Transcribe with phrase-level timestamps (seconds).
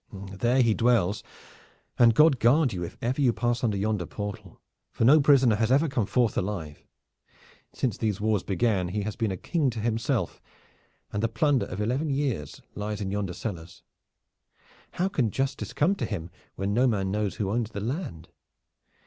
[0.11, 1.21] "Then there he dwells,
[1.99, 5.71] and God guard you if ever you pass under yonder portal, for no prisoner has
[5.71, 6.83] ever come forth alive!
[7.71, 10.41] Since these wars began he hath been a king to himself,
[11.13, 13.83] and the plunder of eleven years lies in yonder cellars.
[14.93, 18.29] How can justice come to him, when no man knows who owns the land?